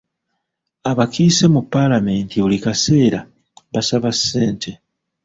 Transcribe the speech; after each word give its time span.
Abakkise 0.89 1.45
mu 1.53 1.61
palamenti 1.71 2.35
buli 2.43 2.57
kaseera 2.65 3.19
basaba 3.73 4.09
ssente. 4.17 4.69